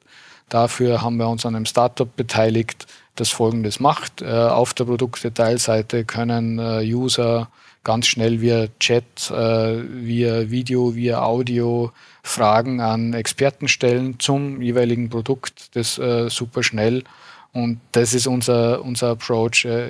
[0.50, 2.86] Dafür haben wir uns an einem Startup beteiligt,
[3.16, 4.22] das Folgendes macht.
[4.22, 7.48] Äh, auf der Produktdetailseite können äh, User
[7.84, 11.92] ganz schnell via Chat, äh, via Video, via Audio
[12.24, 17.04] Fragen an Experten stellen zum jeweiligen Produkt, das äh, super schnell.
[17.52, 19.90] Und das ist unser, unser Approach äh,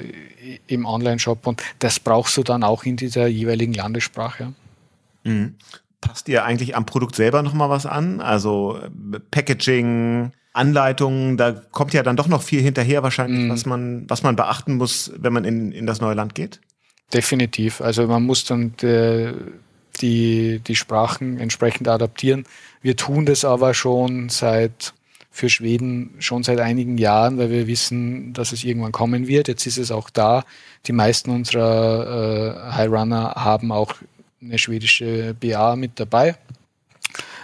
[0.68, 4.54] im Online-Shop und das brauchst du dann auch in dieser jeweiligen Landessprache.
[5.24, 5.56] Mhm.
[6.02, 8.20] Passt ihr eigentlich am Produkt selber nochmal was an?
[8.20, 13.50] Also äh, Packaging, Anleitungen, da kommt ja dann doch noch viel hinterher wahrscheinlich, mhm.
[13.50, 16.60] was man, was man beachten muss, wenn man in, in das neue Land geht.
[17.14, 17.82] Definitiv.
[17.82, 19.34] Also man muss dann äh,
[20.02, 22.46] die, die Sprachen entsprechend adaptieren.
[22.82, 24.94] Wir tun das aber schon seit
[25.36, 29.48] für Schweden schon seit einigen Jahren, weil wir wissen, dass es irgendwann kommen wird.
[29.48, 30.46] Jetzt ist es auch da.
[30.86, 33.96] Die meisten unserer äh, High Runner haben auch
[34.42, 36.36] eine schwedische BA mit dabei.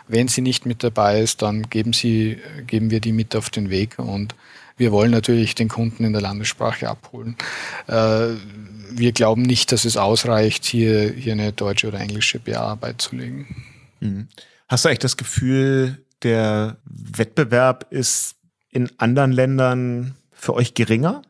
[0.08, 3.70] Wenn sie nicht mit dabei ist, dann geben, sie, geben wir die mit auf den
[3.70, 4.36] Weg und
[4.80, 7.36] wir wollen natürlich den Kunden in der Landessprache abholen.
[7.88, 8.30] Äh,
[8.92, 13.64] wir glauben nicht, dass es ausreicht, hier, hier eine deutsche oder englische BA beizulegen.
[14.00, 14.30] Mhm.
[14.68, 18.36] Hast du eigentlich das Gefühl, der Wettbewerb ist
[18.72, 21.22] in anderen Ländern für euch geringer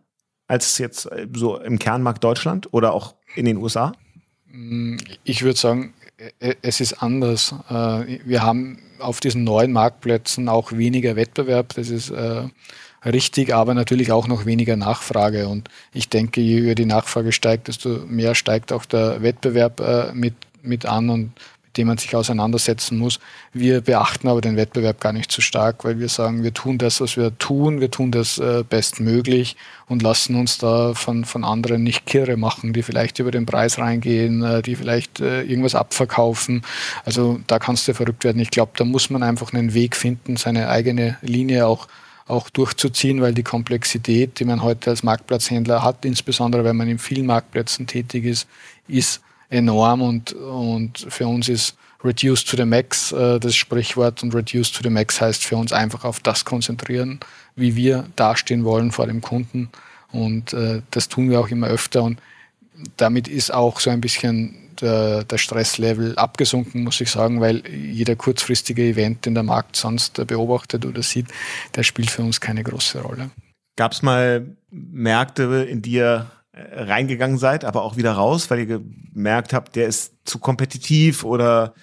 [0.47, 3.93] als jetzt äh, so im Kernmarkt Deutschland oder auch in den USA?
[4.47, 5.93] Mm, ich würde sagen,
[6.39, 7.55] e, es ist anders.
[7.69, 11.73] Äh, wir haben auf diesen neuen Marktplätzen auch weniger Wettbewerb.
[11.75, 12.11] Das ist
[13.05, 15.47] richtig, aber natürlich auch noch weniger Nachfrage.
[15.47, 20.35] Und ich denke, je höher die Nachfrage steigt, desto mehr steigt auch der Wettbewerb mit,
[20.61, 21.09] mit an.
[21.09, 21.31] Und
[21.69, 23.19] mit dem man sich auseinandersetzen muss.
[23.53, 26.99] Wir beachten aber den Wettbewerb gar nicht so stark, weil wir sagen, wir tun das,
[26.99, 29.55] was wir tun, wir tun das äh, bestmöglich
[29.87, 33.77] und lassen uns da von, von anderen nicht kirre machen, die vielleicht über den Preis
[33.77, 36.63] reingehen, äh, die vielleicht äh, irgendwas abverkaufen.
[37.05, 38.41] Also da kannst du verrückt werden.
[38.41, 41.87] Ich glaube, da muss man einfach einen Weg finden, seine eigene Linie auch
[42.29, 46.99] auch durchzuziehen, weil die Komplexität, die man heute als Marktplatzhändler hat, insbesondere wenn man in
[46.99, 48.47] vielen Marktplätzen tätig ist,
[48.87, 54.33] ist enorm und, und für uns ist Reduce to the Max äh, das Sprichwort und
[54.33, 57.19] Reduce to the Max heißt für uns einfach auf das konzentrieren,
[57.55, 59.69] wie wir dastehen wollen vor dem Kunden.
[60.11, 62.03] Und äh, das tun wir auch immer öfter.
[62.03, 62.21] Und
[62.97, 68.15] damit ist auch so ein bisschen der, der, Stresslevel abgesunken, muss ich sagen, weil jeder
[68.15, 71.27] kurzfristige Event, den der Markt sonst beobachtet oder sieht,
[71.75, 73.29] der spielt für uns keine große Rolle.
[73.75, 78.59] Gab es mal Märkte, in die ihr äh, reingegangen seid, aber auch wieder raus, weil
[78.59, 78.81] ihr
[79.13, 81.73] gemerkt habt, der ist zu kompetitiv oder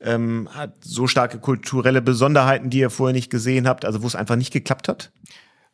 [0.00, 4.16] ähm, hat so starke kulturelle Besonderheiten, die ihr vorher nicht gesehen habt, also wo es
[4.16, 5.10] einfach nicht geklappt hat?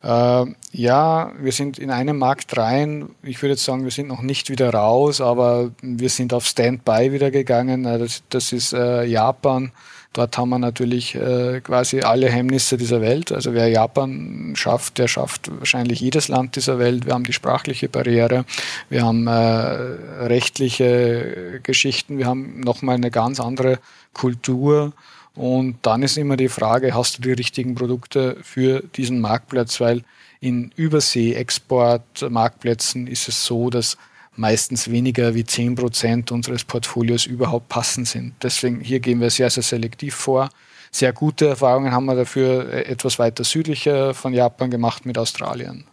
[0.03, 3.09] Äh, ja, wir sind in einem Markt rein.
[3.23, 7.11] Ich würde jetzt sagen, wir sind noch nicht wieder raus, aber wir sind auf Standby
[7.11, 7.85] wieder gegangen.
[7.85, 9.71] Äh, das, das ist äh, Japan.
[10.13, 13.31] Dort haben wir natürlich äh, quasi alle Hemmnisse dieser Welt.
[13.31, 17.05] Also wer Japan schafft, der schafft wahrscheinlich jedes Land dieser Welt.
[17.05, 18.45] Wir haben die sprachliche Barriere,
[18.89, 23.79] wir haben äh, rechtliche Geschichten, wir haben nochmal eine ganz andere
[24.13, 24.93] Kultur.
[25.37, 29.79] Und dann ist immer die Frage, hast du die richtigen Produkte für diesen Marktplatz?
[29.79, 30.01] Weil
[30.39, 33.97] in Übersee-Export-Marktplätzen ist es so, dass
[34.35, 38.33] meistens weniger wie 10 Prozent unseres Portfolios überhaupt passend sind.
[38.41, 40.49] Deswegen hier gehen wir sehr, sehr selektiv vor.
[40.91, 45.83] Sehr gute Erfahrungen haben wir dafür etwas weiter südlicher von Japan gemacht mit Australien.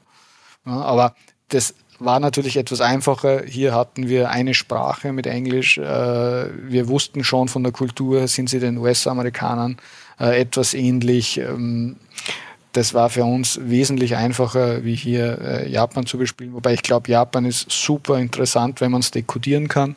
[0.65, 1.17] Ja, aber
[1.49, 3.45] das war natürlich etwas einfacher.
[3.45, 5.79] Hier hatten wir eine Sprache mit Englisch.
[5.79, 9.77] Äh, wir wussten schon von der Kultur, sind sie den US-Amerikanern
[10.19, 11.39] äh, etwas ähnlich.
[11.39, 11.97] Ähm,
[12.73, 16.55] das war für uns wesentlich einfacher, wie hier äh, Japan zu bespielen.
[16.55, 19.95] Wobei ich glaube, Japan ist super interessant, wenn man es dekodieren kann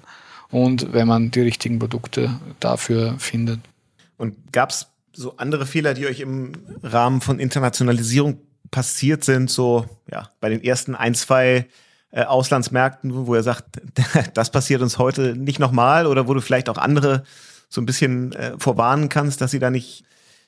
[0.51, 3.59] und wenn man die richtigen Produkte dafür findet.
[4.17, 9.85] Und gab es so andere Fehler, die euch im Rahmen von Internationalisierung passiert sind, so
[10.11, 11.65] ja, bei den ersten ein, zwei
[12.11, 13.81] äh, Auslandsmärkten, wo er sagt,
[14.33, 17.23] das passiert uns heute nicht nochmal oder wo du vielleicht auch andere
[17.69, 20.03] so ein bisschen äh, vorwarnen kannst, dass sie da nicht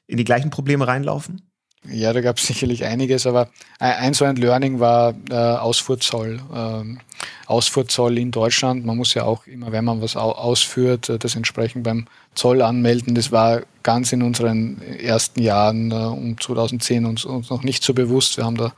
[0.08, 1.42] in die gleichen Probleme reinlaufen?
[1.88, 6.40] Ja, da gab es sicherlich einiges, aber ein so ein Learning war äh, Ausfuhrzoll.
[6.54, 7.00] Ähm,
[7.46, 8.86] Ausfuhrzoll in Deutschland.
[8.86, 13.16] Man muss ja auch immer, wenn man was ausführt, äh, das entsprechend beim Zoll anmelden.
[13.16, 17.94] Das war ganz in unseren ersten Jahren äh, um 2010 uns, uns noch nicht so
[17.94, 18.38] bewusst.
[18.38, 18.74] Wir haben da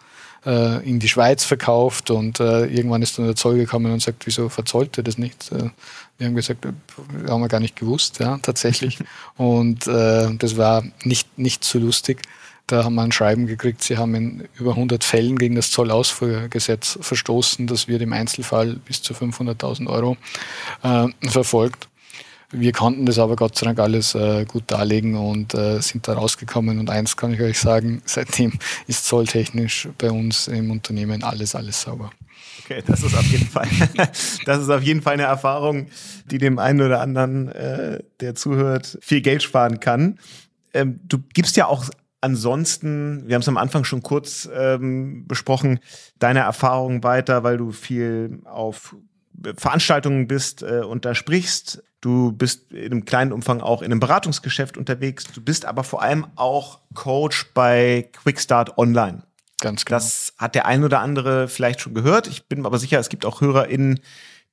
[0.46, 4.26] äh, in die Schweiz verkauft und äh, irgendwann ist dann der Zoll gekommen und sagt,
[4.26, 5.52] wieso verzollt ihr das nicht?
[5.52, 5.70] Äh,
[6.18, 6.72] wir haben gesagt, äh,
[7.28, 9.00] haben wir gar nicht gewusst, ja, tatsächlich.
[9.38, 12.22] und äh, das war nicht, nicht so lustig.
[12.68, 16.98] Da haben wir ein Schreiben gekriegt, sie haben in über 100 Fällen gegen das Zollausfuhrgesetz
[17.02, 17.68] verstoßen.
[17.68, 20.16] Das wird im Einzelfall bis zu 500.000 Euro
[20.84, 21.90] äh, verfolgt.
[22.52, 26.14] Wir konnten das aber Gott sei Dank alles äh, gut darlegen und äh, sind da
[26.14, 26.80] rausgekommen.
[26.80, 28.54] Und eins kann ich euch sagen, seitdem
[28.88, 32.12] ist zolltechnisch bei uns im Unternehmen alles, alles sauber.
[32.64, 33.68] Okay, das ist auf jeden Fall,
[34.46, 35.88] das ist auf jeden Fall eine Erfahrung,
[36.26, 40.20] die dem einen oder anderen, äh, der zuhört, viel Geld sparen kann.
[40.74, 41.86] Ähm, du gibst ja auch
[42.22, 45.80] ansonsten, wir haben es am Anfang schon kurz ähm, besprochen,
[46.20, 48.96] deine Erfahrungen weiter, weil du viel auf
[49.58, 51.84] Veranstaltungen bist äh, und da sprichst.
[52.02, 55.26] Du bist in einem kleinen Umfang auch in einem Beratungsgeschäft unterwegs.
[55.26, 59.24] Du bist aber vor allem auch Coach bei Quickstart Online.
[59.60, 59.98] Ganz genau.
[59.98, 62.26] Das hat der ein oder andere vielleicht schon gehört.
[62.26, 64.00] Ich bin aber sicher, es gibt auch HörerInnen,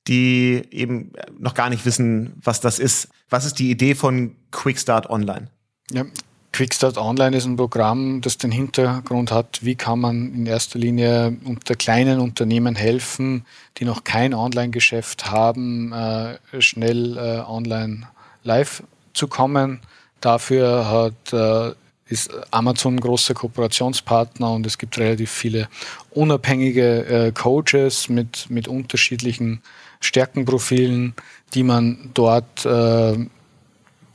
[0.07, 3.09] die eben noch gar nicht wissen, was das ist.
[3.29, 5.49] Was ist die Idee von Quickstart Online?
[5.91, 6.05] Ja,
[6.51, 11.37] Quickstart Online ist ein Programm, das den Hintergrund hat, wie kann man in erster Linie
[11.45, 13.45] unter kleinen Unternehmen helfen,
[13.77, 18.07] die noch kein Online-Geschäft haben, äh, schnell äh, online
[18.43, 18.83] live
[19.13, 19.79] zu kommen.
[20.21, 21.73] Dafür hat, äh,
[22.11, 25.69] ist Amazon ein großer Kooperationspartner und es gibt relativ viele
[26.11, 29.61] unabhängige Coaches mit, mit unterschiedlichen
[30.01, 31.13] Stärkenprofilen,
[31.53, 32.65] die man dort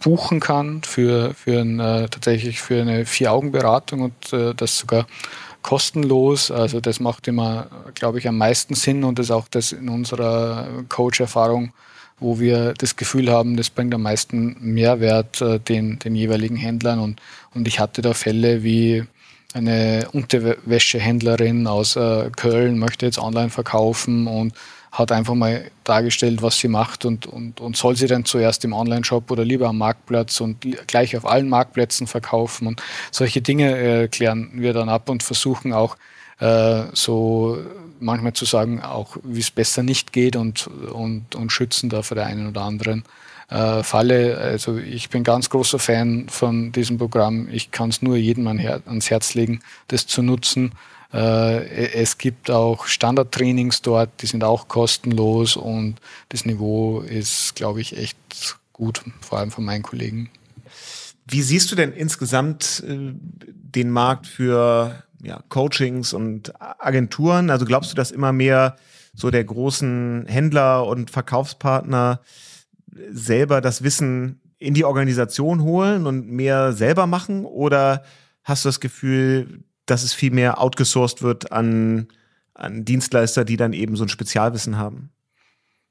[0.05, 5.07] buchen kann für, für ein, äh, tatsächlich für eine Vier-Augen-Beratung und äh, das sogar
[5.63, 6.51] kostenlos.
[6.51, 9.89] Also das macht immer, glaube ich, am meisten Sinn und das ist auch das in
[9.89, 11.73] unserer Coach-Erfahrung,
[12.21, 16.99] wo wir das Gefühl haben, das bringt am meisten Mehrwert äh, den, den jeweiligen Händlern.
[16.99, 17.23] Und,
[17.55, 19.05] und ich hatte da Fälle wie
[19.55, 24.53] eine Unterwäschehändlerin aus äh, Köln möchte jetzt online verkaufen und
[24.95, 28.73] hat einfach mal dargestellt, was sie macht und, und, und soll sie denn zuerst im
[28.73, 32.81] Online-Shop oder lieber am Marktplatz und gleich auf allen Marktplätzen verkaufen und
[33.11, 35.97] solche Dinge äh, klären wir dann ab und versuchen auch
[36.39, 37.59] äh, so
[37.99, 42.15] manchmal zu sagen, auch wie es besser nicht geht und, und, und schützen da für
[42.15, 43.03] den einen oder anderen
[43.51, 44.39] äh, Falle.
[44.39, 47.49] Also ich bin ganz großer Fan von diesem Programm.
[47.51, 50.73] Ich kann es nur jedem ans Herz legen, das zu nutzen.
[51.15, 55.97] Äh, es gibt auch Standardtrainings dort, die sind auch kostenlos und
[56.31, 58.19] das Niveau ist, glaube ich, echt
[58.73, 60.29] gut, vor allem von meinen Kollegen.
[61.27, 67.49] Wie siehst du denn insgesamt äh, den Markt für ja, Coachings und Agenturen?
[67.49, 68.77] Also glaubst du, dass immer mehr
[69.15, 72.21] so der großen Händler und Verkaufspartner
[73.11, 77.45] selber das Wissen in die Organisation holen und mehr selber machen?
[77.45, 78.03] Oder
[78.43, 82.09] hast du das Gefühl, dass es viel mehr outgesourced wird an,
[82.55, 85.11] an Dienstleister, die dann eben so ein Spezialwissen haben?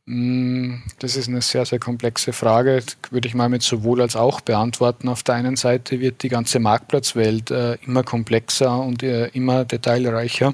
[0.05, 2.81] Mm, das ist eine sehr, sehr komplexe Frage.
[2.81, 5.07] Das würde ich mal mit sowohl als auch beantworten.
[5.07, 10.53] Auf der einen Seite wird die ganze Marktplatzwelt äh, immer komplexer und äh, immer detailreicher.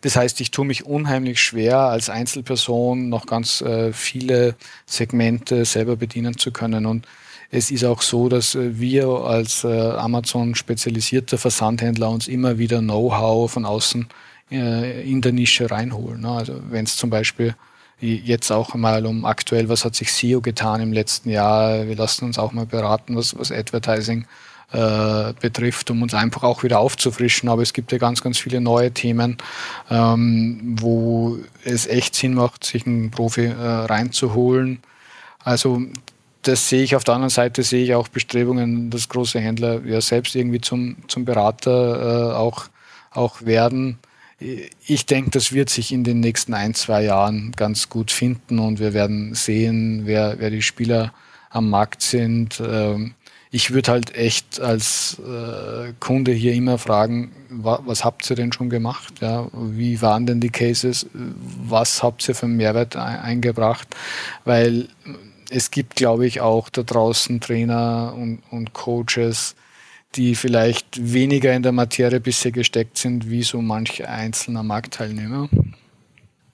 [0.00, 4.54] Das heißt, ich tue mich unheimlich schwer, als Einzelperson noch ganz äh, viele
[4.86, 6.86] Segmente selber bedienen zu können.
[6.86, 7.06] Und
[7.50, 12.80] es ist auch so, dass äh, wir als äh, Amazon spezialisierter Versandhändler uns immer wieder
[12.80, 14.06] Know-how von außen
[14.50, 16.20] äh, in der Nische reinholen.
[16.20, 16.30] Ne?
[16.30, 17.54] Also wenn es zum Beispiel
[18.00, 22.26] jetzt auch mal um aktuell, was hat sich SEO getan im letzten Jahr, wir lassen
[22.26, 24.24] uns auch mal beraten, was, was Advertising
[25.40, 27.48] betrifft, um uns einfach auch wieder aufzufrischen.
[27.48, 29.38] Aber es gibt ja ganz, ganz viele neue Themen,
[29.90, 34.80] ähm, wo es echt Sinn macht, sich einen Profi äh, reinzuholen.
[35.42, 35.80] Also
[36.48, 40.00] das sehe ich auf der anderen Seite, sehe ich auch Bestrebungen, dass große Händler ja
[40.00, 42.64] selbst irgendwie zum, zum Berater äh, auch,
[43.10, 43.98] auch werden.
[44.86, 48.78] Ich denke, das wird sich in den nächsten ein, zwei Jahren ganz gut finden und
[48.78, 51.12] wir werden sehen, wer, wer die Spieler
[51.50, 52.62] am Markt sind.
[52.64, 53.14] Ähm,
[53.50, 58.52] ich würde halt echt als äh, Kunde hier immer fragen, wa, was habt ihr denn
[58.52, 59.14] schon gemacht?
[59.52, 61.06] Wie waren denn die Cases?
[61.12, 63.88] Was habt ihr für einen Mehrwert ein, eingebracht?
[64.44, 64.88] Weil
[65.50, 69.54] es gibt, glaube ich, auch da draußen Trainer und, und Coaches,
[70.14, 75.48] die vielleicht weniger in der Materie bisher gesteckt sind, wie so manch einzelner Marktteilnehmer.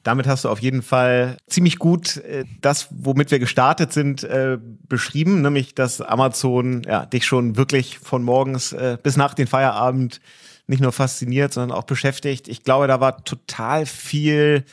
[0.03, 4.59] Damit hast du auf jeden Fall ziemlich gut äh, das, womit wir gestartet sind, äh,
[4.87, 10.21] beschrieben, nämlich dass Amazon ja, dich schon wirklich von morgens äh, bis nach den Feierabend
[10.67, 12.49] nicht nur fasziniert, sondern auch beschäftigt.
[12.49, 14.65] Ich glaube, da war total viel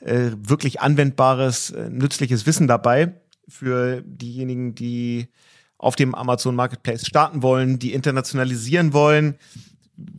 [0.00, 3.14] äh, wirklich anwendbares, äh, nützliches Wissen dabei
[3.48, 5.28] für diejenigen, die
[5.78, 9.36] auf dem Amazon Marketplace starten wollen, die internationalisieren wollen.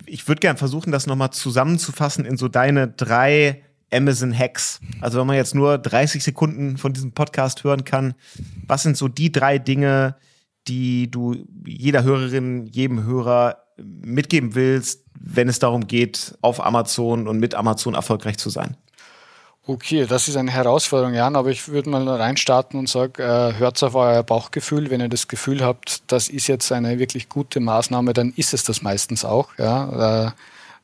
[0.06, 4.80] Ich würde gern versuchen, das nochmal zusammenzufassen in so deine drei Amazon Hacks.
[5.02, 8.14] Also wenn man jetzt nur 30 Sekunden von diesem Podcast hören kann,
[8.68, 10.16] was sind so die drei Dinge,
[10.68, 17.40] die du jeder Hörerin, jedem Hörer mitgeben willst, wenn es darum geht, auf Amazon und
[17.40, 18.78] mit Amazon erfolgreich zu sein?
[19.70, 23.84] Okay, das ist eine Herausforderung, Jan, aber ich würde mal reinstarten und sagen, äh, hört
[23.84, 24.90] auf euer Bauchgefühl.
[24.90, 28.64] Wenn ihr das Gefühl habt, das ist jetzt eine wirklich gute Maßnahme, dann ist es
[28.64, 29.50] das meistens auch.
[29.60, 30.32] Ja?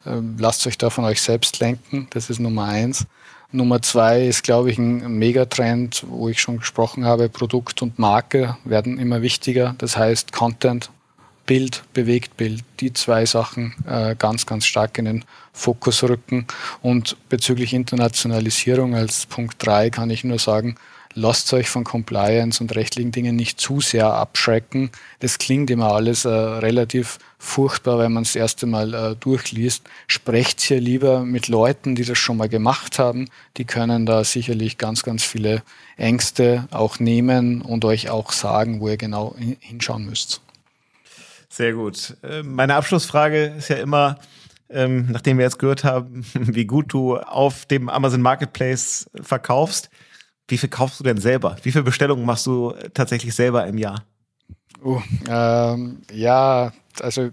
[0.05, 3.07] Äh, ähm, lasst euch da von euch selbst lenken, das ist Nummer eins.
[3.51, 8.55] Nummer zwei ist, glaube ich, ein Megatrend, wo ich schon gesprochen habe, Produkt und Marke
[8.65, 9.73] werden immer wichtiger.
[9.79, 10.91] Das heißt, Content,
[11.45, 16.47] Bild, Bewegtbild, die zwei Sachen äh, ganz, ganz stark in den Fokus rücken.
[16.81, 20.75] Und bezüglich Internationalisierung als Punkt drei kann ich nur sagen,
[21.15, 24.91] lasst euch von Compliance und rechtlichen Dingen nicht zu sehr abschrecken.
[25.19, 29.87] Das klingt immer alles äh, relativ furchtbar, wenn man es das erste Mal äh, durchliest.
[30.07, 33.29] Sprecht hier lieber mit Leuten, die das schon mal gemacht haben.
[33.57, 35.63] Die können da sicherlich ganz, ganz viele
[35.95, 40.41] Ängste auch nehmen und euch auch sagen, wo ihr genau hinschauen müsst.
[41.55, 42.17] Sehr gut.
[42.21, 44.19] Äh, meine Abschlussfrage ist ja immer,
[44.69, 49.89] ähm, nachdem wir jetzt gehört haben, wie gut du auf dem Amazon Marketplace verkaufst,
[50.49, 51.55] wie viel kaufst du denn selber?
[51.63, 54.03] Wie viele Bestellungen machst du tatsächlich selber im Jahr?
[54.83, 57.29] Uh, ähm, ja, also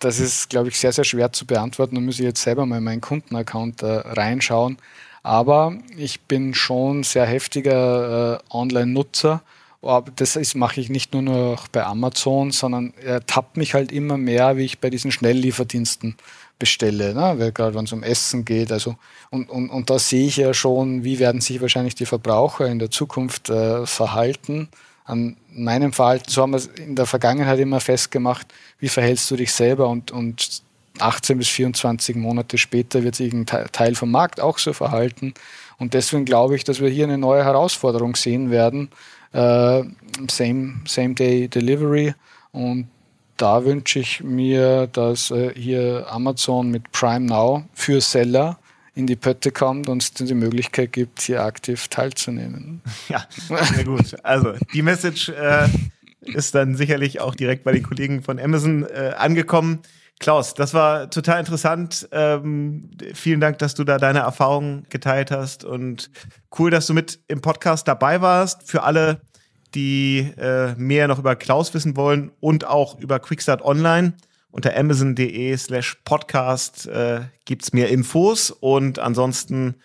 [0.00, 1.94] das ist, glaube ich, sehr, sehr schwer zu beantworten.
[1.94, 4.78] Da muss ich jetzt selber mal in meinen Kundenaccount äh, reinschauen.
[5.22, 9.42] Aber ich bin schon sehr heftiger äh, Online-Nutzer.
[9.80, 14.56] Das mache ich nicht nur noch bei Amazon, sondern er tappt mich halt immer mehr,
[14.56, 16.16] wie ich bei diesen Schnelllieferdiensten
[16.58, 17.52] bestelle, ne?
[17.52, 18.72] gerade wenn es um Essen geht.
[18.72, 18.96] Also,
[19.30, 22.80] und, und, und da sehe ich ja schon, wie werden sich wahrscheinlich die Verbraucher in
[22.80, 24.68] der Zukunft äh, verhalten.
[25.04, 28.46] An meinem Verhalten, so haben wir es in der Vergangenheit immer festgemacht,
[28.78, 30.62] wie verhältst du dich selber und, und
[30.98, 35.34] 18 bis 24 Monate später wird sich ein Teil vom Markt auch so verhalten.
[35.78, 38.90] Und deswegen glaube ich, dass wir hier eine neue Herausforderung sehen werden.
[39.32, 39.82] Äh,
[40.30, 42.14] same, same Day Delivery.
[42.52, 42.88] Und
[43.36, 48.58] da wünsche ich mir, dass äh, hier Amazon mit Prime Now für Seller
[48.94, 52.82] in die Pötte kommt und es die Möglichkeit gibt, hier aktiv teilzunehmen.
[53.08, 54.16] Ja, sehr gut.
[54.24, 55.68] Also die Message äh,
[56.20, 59.78] ist dann sicherlich auch direkt bei den Kollegen von Amazon äh, angekommen.
[60.20, 62.08] Klaus, das war total interessant.
[62.10, 66.10] Ähm, vielen Dank, dass du da deine Erfahrungen geteilt hast und
[66.58, 68.68] cool, dass du mit im Podcast dabei warst.
[68.68, 69.20] Für alle,
[69.74, 74.14] die äh, mehr noch über Klaus wissen wollen und auch über Quickstart Online,
[74.50, 79.76] unter amazon.de slash podcast äh, gibt mehr Infos und ansonsten,